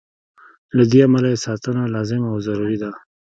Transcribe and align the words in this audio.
له 0.75 0.83
دې 0.91 0.99
امله 1.07 1.27
یې 1.33 1.43
ساتنه 1.45 1.83
لازمه 1.95 2.27
او 2.33 2.37
ضروري 2.47 2.77
ده. 2.83 2.91